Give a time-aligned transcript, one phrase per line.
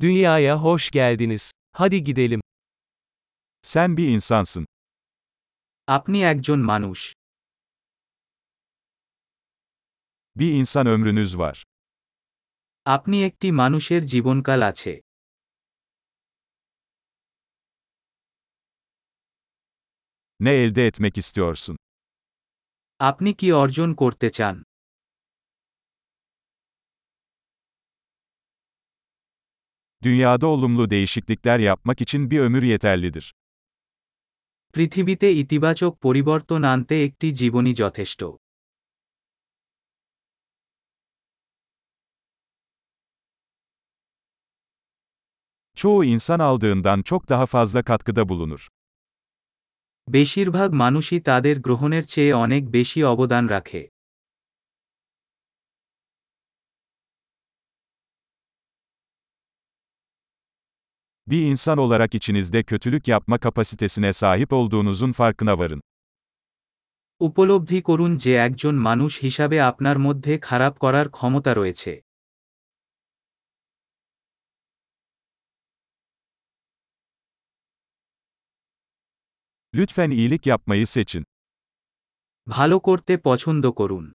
[0.00, 1.52] Dünyaya hoş geldiniz.
[1.72, 2.40] Hadi gidelim.
[3.62, 4.66] Sen bir insansın.
[5.88, 7.12] আপনি একজন মানুষ
[10.36, 11.62] Bir insan ömrünüz var.
[12.86, 14.92] আপনি একটি মানুষের জীবনকাল আছে
[20.40, 21.76] Ne elde etmek istiyorsun?
[23.00, 24.56] আপনি কি অর্জন করতে চান
[30.05, 33.33] Dünyada olumlu değişiklikler yapmak için bir ömür yeterlidir.
[34.75, 38.21] পৃথিবীতে ইতিবাচক পরিবর্তন আনতে একটি জীবনই যথেষ্ট
[45.77, 48.61] Çoğu insan aldığından çok daha fazla katkıda bulunur.
[50.07, 53.81] বেশিরভাগ মানুষই তাদের গ্রহণের চেয়ে অনেক বেশি অবদান রাখে
[61.27, 65.81] Bir insan olarak içinizde kötülük yapma kapasitesine sahip olduğunuzun farkına varın.
[67.19, 71.91] উপলব্ধি করুন যে একজন মানুষ হিসাবে আপনার মধ্যে খারাপ করার ক্ষমতা রয়েছে
[79.73, 81.23] Lütfen iyilik yapmayı seçin.
[82.47, 84.05] ভালো করতে পছন্দ করুন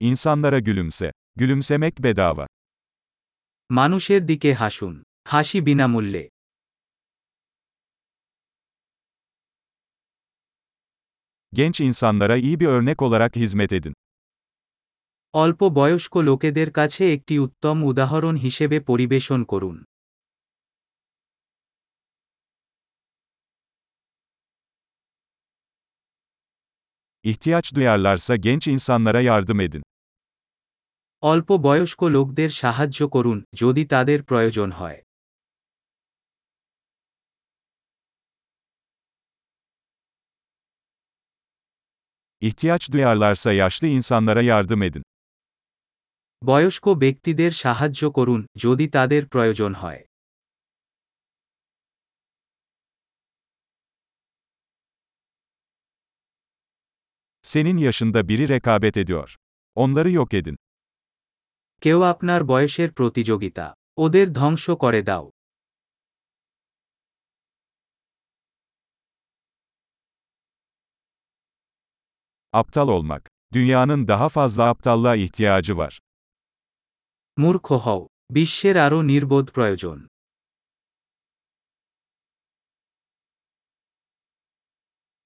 [0.00, 1.12] İnsanlara gülümse.
[1.36, 2.46] Gülümsemek bedava.
[3.70, 4.94] মানুষের দিকে হাসুন
[5.28, 6.24] হাসি বিনামূল্যে
[11.52, 13.94] Genç insanlara iyi bir örnek olarak hizmet edin.
[15.34, 19.76] অল্প বয়স্ক লোকেদের কাছে একটি উত্তম উদাহরণ হিসেবে পরিবেশন করুন
[27.24, 29.82] İhtiyaç duyarlarsa genç insanlara yardım edin.
[31.22, 34.98] অল্প বয়স্ক লোকদের সাহায্য করুন যদি তাদের প্রয়োজন হয়
[42.40, 45.02] İhtiyaç duyarlarsa yaşlı insanlara yardım edin.
[46.42, 50.02] বয়স্ক ব্যক্তিদের সাহায্য করুন যদি তাদের প্রয়োজন হয়
[57.42, 59.36] Senin yaşında biri rekabet ediyor.
[59.74, 60.56] Onları yok edin.
[61.82, 63.66] কেউ আপনার বয়সের প্রতিযোগিতা
[63.98, 65.24] ওদের ধ্বংস করে দাও
[72.54, 73.22] Aptal olmak.
[73.54, 75.92] Dünyanın daha fazla aptallığa ihtiyacı var.
[77.36, 79.98] মূর্খ হও বিশ্বের আরও নির্বোধ প্রয়োজন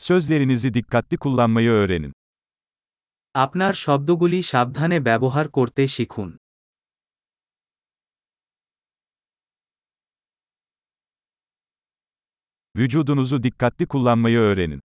[0.00, 2.12] Sözlerinizi dikkatli kullanmayı öğrenin.
[3.35, 6.29] আপনার শব্দগুলি সাবধানে ব্যবহার করতে শিখুন
[12.75, 14.81] Vücudunuzu dikkatli kullanmayı öğrenin.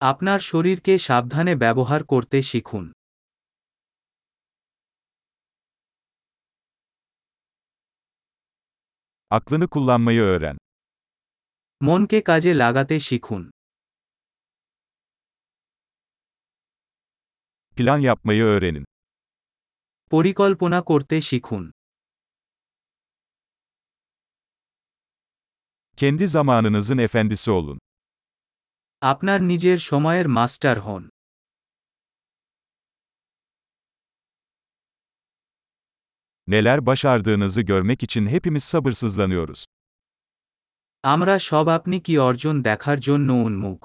[0.00, 2.84] আপনার শরীরকে সাবধানে ব্যবহার করতে শিখুন
[9.30, 10.56] Aklını kullanmayı öğren.
[11.80, 13.42] মনকে কাজে লাগাতে শিখুন
[17.79, 18.85] Plan yapmayı öğrenin.
[20.11, 21.63] পরিকল্পনা করতে শিখুন
[25.97, 27.79] Kendi zamanınızın efendisi olun.
[29.01, 31.03] আপনার নিজের সময়ের মাস্টার হন
[36.47, 39.65] Neler başardığınızı görmek için hepimiz sabırsızlanıyoruz.
[41.03, 43.79] আমরা সব আপনি কি অর্জন দেখার জন্য উন্মুখ